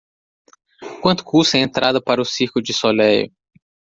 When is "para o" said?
2.01-2.25